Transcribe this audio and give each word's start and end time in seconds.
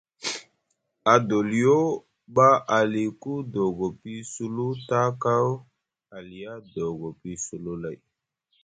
Adoliyo 1.13 1.77
ɓa 2.35 2.47
aliku 2.77 3.31
doogo 3.53 3.87
pii 4.01 4.21
sulu 4.31 4.65
taa 4.89 5.09
kaw 5.23 5.47
aliya 6.15 6.53
doogo 6.73 7.07
pii 7.21 7.37
sulu 7.45 7.71
lay. 7.83 7.97